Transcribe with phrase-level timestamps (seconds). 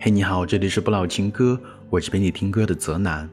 [0.00, 3.28] 嘿，你好，这里是不老情歌，我是陪你听歌的泽南。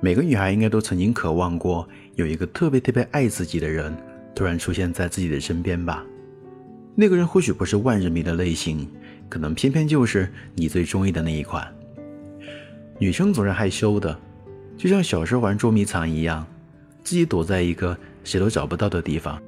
[0.00, 3.94] 每个女孩应该都曾经渴望过有一个特别特别爱自己的人
[4.34, 6.02] 突然出现在自己的身边吧？
[6.94, 8.88] 那个人或许不是万人迷的类型，
[9.28, 11.70] 可能偏偏就是你最中意的那一款。
[12.98, 14.18] 女生总是害羞的，
[14.78, 16.46] 就像小时候玩捉迷藏一样，
[17.04, 19.38] 自己躲在一个谁都找不到的地方，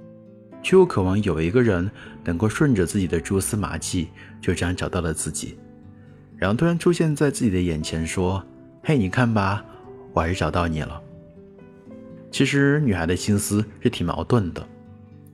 [0.62, 1.90] 却又渴望有一个人
[2.22, 4.08] 能够顺着自己的蛛丝马迹
[4.42, 5.56] 就这样找到了自己。
[6.38, 8.42] 然后突然出现在自己的眼前，说
[8.84, 9.64] ：“嘿，你看吧，
[10.12, 11.02] 我还是找到你了。”
[12.30, 14.64] 其实女孩的心思是挺矛盾的，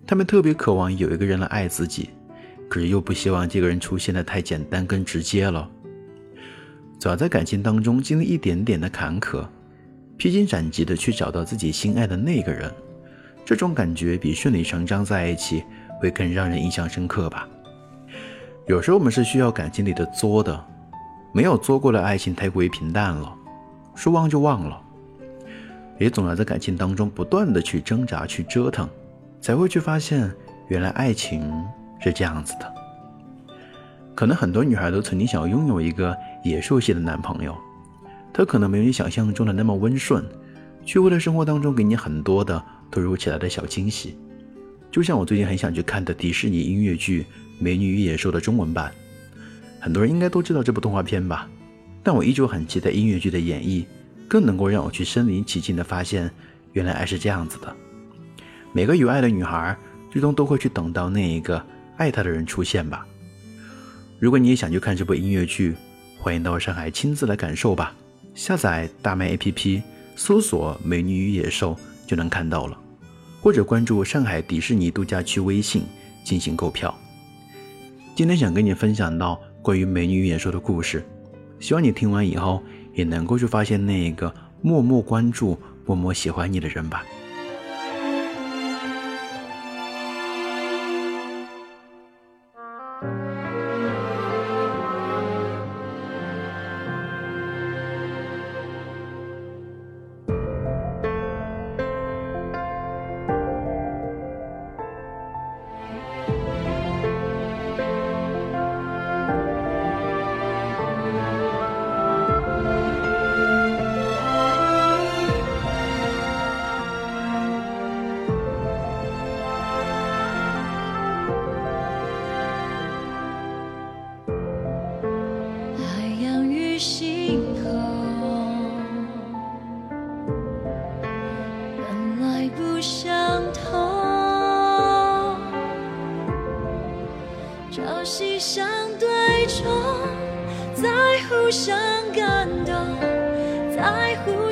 [0.07, 2.09] 她们特别渴望有一个人来爱自己，
[2.71, 5.69] 可是又不希望这个人出现的太简单跟直接了。
[6.99, 9.45] 总要在感情当中经历一点点的坎坷，
[10.17, 12.73] 披荆斩棘的去找到自己心爱的那个人，
[13.45, 15.63] 这种感觉比顺理成章在一起
[16.01, 17.47] 会更让人印象深刻吧。
[18.67, 20.65] 有时候我们是需要感情里的作的。
[21.35, 23.35] 没有做过的爱情太过于平淡了，
[23.97, 24.81] 说忘就忘了，
[25.99, 28.89] 也总要在感情当中不断的去挣扎、去折腾，
[29.41, 30.33] 才会去发现
[30.69, 31.43] 原来爱情
[32.01, 32.73] 是这样子的。
[34.15, 37.53] 可能很多女孩都曾经想要拥有一个野兽系的男朋友，
[38.33, 40.25] 他可能没有你想象中的那么温顺，
[40.87, 42.63] 却会在生活当中给你很多的
[42.93, 44.17] 突如其来的小惊喜。
[44.89, 47.23] 就像我最近很想去看的迪士尼音乐剧
[47.59, 48.93] 《美女与野兽》的中文版。
[49.85, 51.47] 很多人应该都知道这部动画片吧，
[52.03, 53.85] 但我依旧很期待音乐剧的演绎，
[54.27, 56.31] 更能够让我去身临其境的发现，
[56.73, 57.77] 原来爱是这样子的。
[58.73, 59.77] 每个有爱的女孩，
[60.11, 61.63] 最终都会去等到那一个
[61.99, 63.07] 爱她的人出现吧。
[64.19, 65.77] 如果你也想去看这部音乐剧，
[66.19, 67.95] 欢迎到上海亲自来感受吧。
[68.35, 69.83] 下载大麦 APP，
[70.17, 71.75] 搜索《美女与野兽》
[72.09, 72.81] 就能看到了，
[73.43, 75.83] 或者关注上海迪士尼度假区微信
[76.25, 76.99] 进行购票。
[78.15, 79.39] 今天想跟你分享到。
[79.65, 81.03] 关于美女与野兽的故事，
[81.59, 82.63] 希望你听完以后
[82.93, 87.03] 也能够去发现那一个默默关注、默默喜欢你的人吧。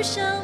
[0.03, 0.42] 再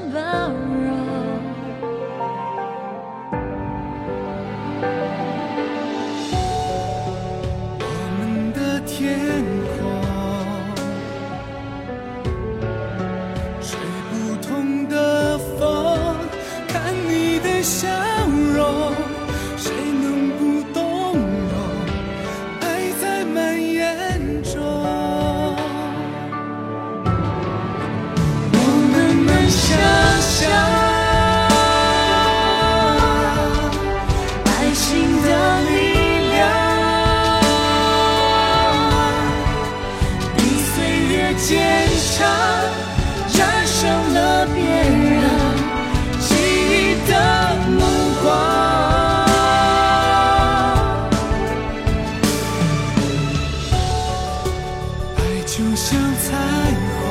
[56.40, 57.09] 彩虹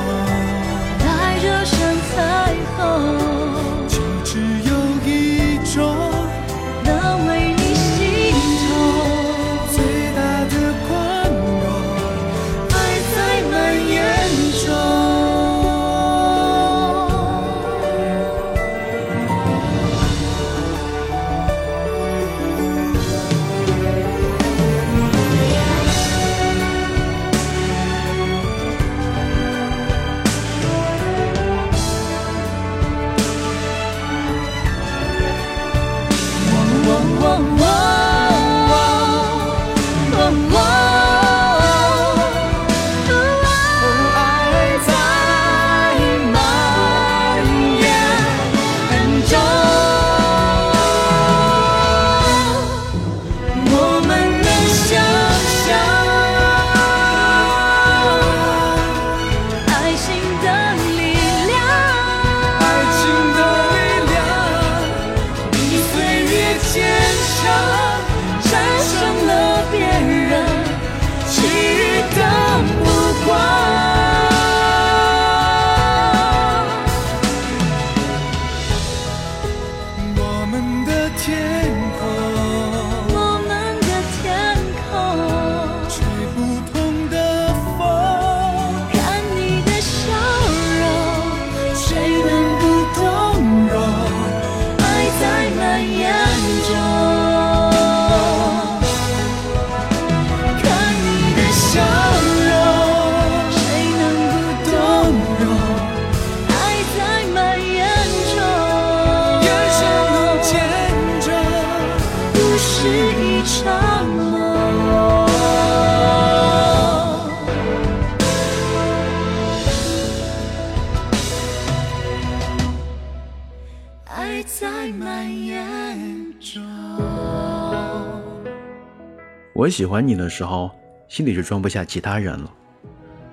[129.59, 130.71] 我喜欢你的时候，
[131.09, 132.55] 心里是装不下其他人了。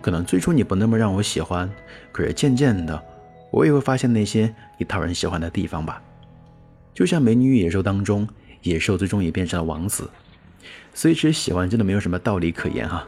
[0.02, 1.72] 可能最初你不那么让我喜欢，
[2.12, 3.00] 可是渐渐的，
[3.52, 6.02] 我也会发现那些你讨人喜欢的地方吧。
[6.96, 8.28] 就像《美女与野兽》当中，
[8.64, 10.10] 野兽最终也变成了王子。
[10.96, 13.08] 所以其实喜欢真的没有什么道理可言哈、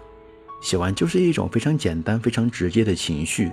[0.61, 3.51] 喜欢就是一种非常简单、非常直接的情绪，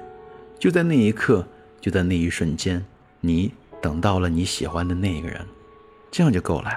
[0.59, 1.43] 就在那一刻，
[1.81, 2.85] 就在那一瞬间，
[3.19, 3.51] 你
[3.81, 5.41] 等到了你喜欢的那个人，
[6.11, 6.71] 这样就够了。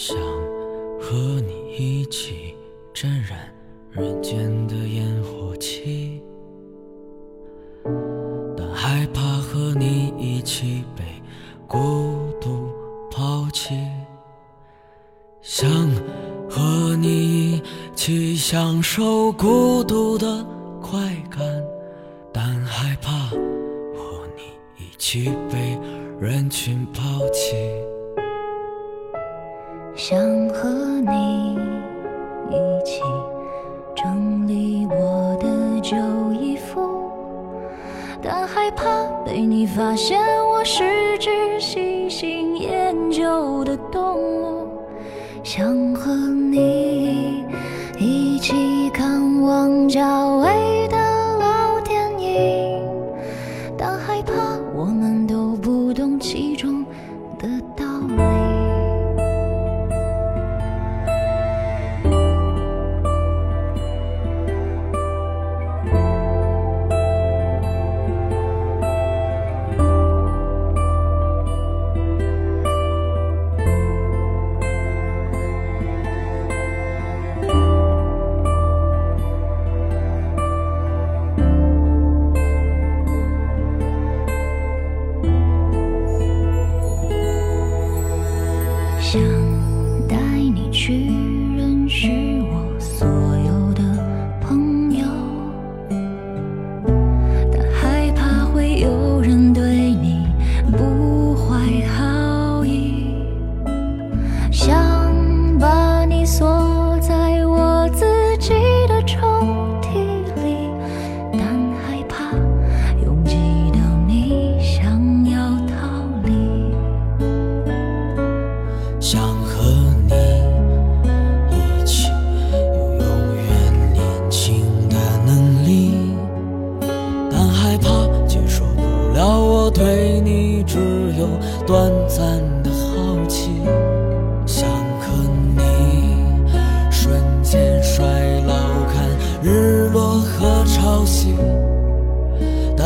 [0.00, 0.16] 想
[1.00, 2.54] 和你一起
[2.94, 3.52] 沾染
[3.90, 6.22] 人间的烟火气，
[8.56, 11.02] 但害怕和你一起被
[11.66, 12.70] 孤独
[13.10, 13.74] 抛弃。
[15.42, 15.68] 想
[16.48, 17.62] 和你一
[17.96, 20.46] 起享受孤独的
[20.80, 21.40] 快感，
[22.32, 24.44] 但害怕和你
[24.76, 25.76] 一起被
[26.20, 27.56] 人群抛弃。
[29.98, 30.16] 想
[30.50, 30.68] 和
[31.00, 31.58] 你
[32.48, 33.02] 一起
[33.96, 35.96] 整理我的旧
[36.40, 37.10] 衣服，
[38.22, 38.86] 但害怕
[39.26, 40.16] 被你发现
[40.46, 41.97] 我是只喜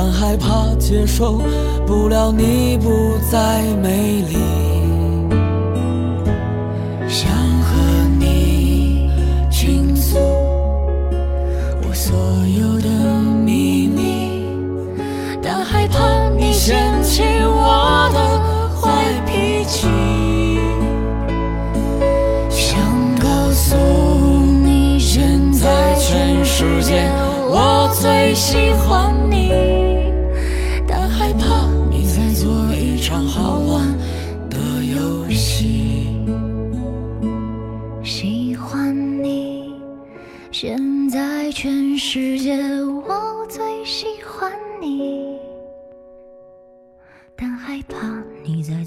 [0.04, 1.40] 但害怕接受
[1.87, 4.37] 不了你不再美丽。
[7.06, 7.30] 想
[7.61, 7.78] 和
[8.18, 9.09] 你
[9.49, 12.16] 倾诉我所
[12.49, 12.88] 有的
[13.44, 14.44] 秘密，
[15.40, 18.40] 但害怕你嫌弃我的
[18.80, 19.87] 坏脾气。
[22.50, 22.76] 想
[23.21, 23.76] 告诉
[24.64, 27.09] 你，现在全世界
[27.49, 29.12] 我最喜欢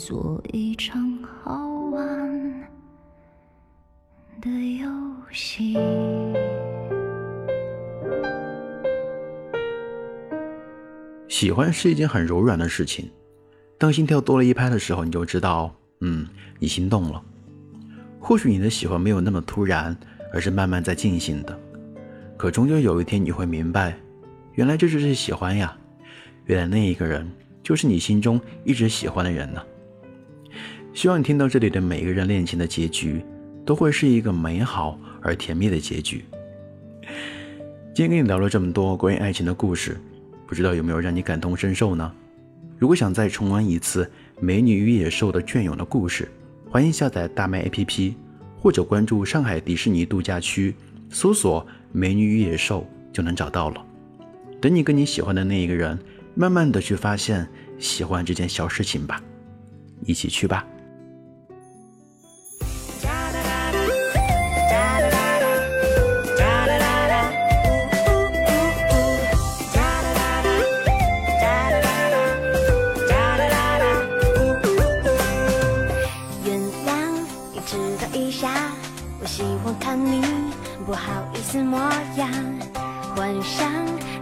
[0.05, 2.69] 做一场好玩
[4.39, 4.87] 的游
[5.31, 5.75] 戏。
[11.27, 13.09] 喜欢是一件很柔软的事情，
[13.79, 16.27] 当心跳多了一拍的时候，你就知道，嗯，
[16.59, 17.19] 你心动了。
[18.19, 19.97] 或许你的喜欢没有那么突然，
[20.31, 21.59] 而是慢慢在进行的。
[22.37, 23.97] 可终究有一天你会明白，
[24.53, 25.75] 原来这就是喜欢呀。
[26.45, 27.27] 原来那一个人
[27.63, 29.59] 就是你心中一直喜欢的人呢。
[30.95, 33.21] 希望你听到这里的每一个人恋情的结局，
[33.65, 36.23] 都会是一个美好而甜蜜的结局。
[37.93, 39.99] 今天跟你聊了这么多关于爱情的故事，
[40.47, 42.09] 不知道有没有让你感同身受呢？
[42.77, 44.05] 如果想再重温一次
[44.39, 46.31] 《美女与野兽》的隽永的故事，
[46.69, 48.13] 欢迎下载大麦 APP，
[48.57, 50.73] 或者关注上海迪士尼度假区，
[51.09, 51.61] 搜索
[51.91, 53.85] 《美女与野兽》就能找到了。
[54.61, 55.99] 等你跟你喜欢的那一个人，
[56.35, 57.45] 慢慢的去发现
[57.77, 59.21] 喜欢这件小事情吧，
[60.05, 60.65] 一起去吧。
[81.55, 81.79] 好意思模
[82.17, 82.29] 样，
[83.15, 83.71] 幻想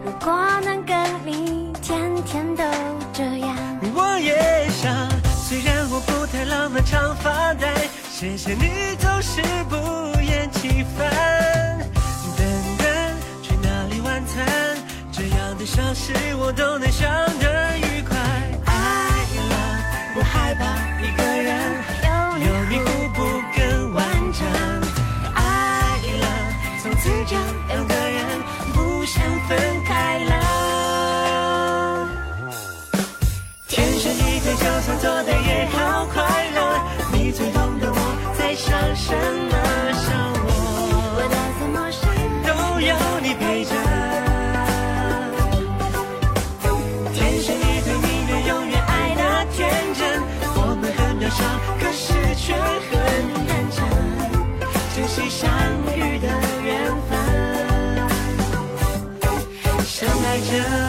[0.06, 0.32] 如果
[0.63, 2.63] 能跟你天天都
[3.12, 3.58] 这样。
[3.96, 7.74] 我也想，虽然我不太浪漫，常发呆，
[8.12, 9.75] 谢谢你总是不
[10.22, 11.80] 厌其烦。
[12.38, 12.46] 等
[12.78, 12.88] 等，
[13.42, 14.46] 去哪里晚餐？
[15.12, 17.10] 这样的小事我都能想
[17.40, 18.16] 得愉快。
[18.66, 18.74] 爱
[19.50, 19.56] 了，
[20.13, 20.63] 不害怕
[21.02, 21.84] 一个人，
[60.34, 60.83] 在这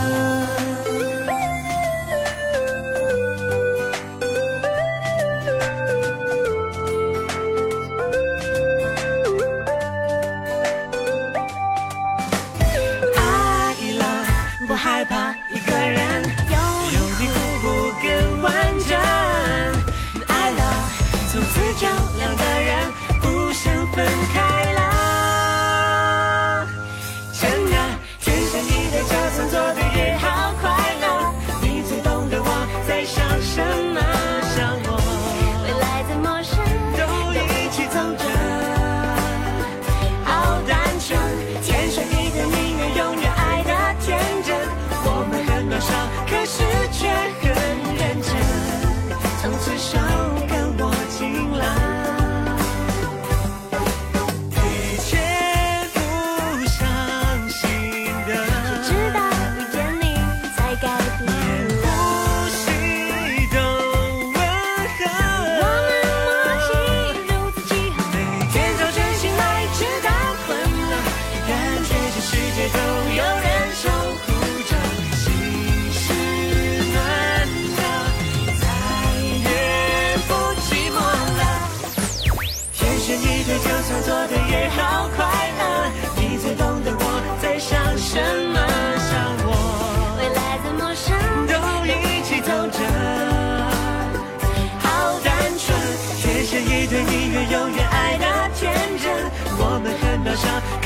[100.44, 100.83] 天